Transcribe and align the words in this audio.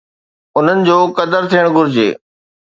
انهن 0.59 0.79
جو 0.87 0.97
قدر 1.19 1.41
ٿيڻ 1.53 1.65
گهرجي. 1.77 2.09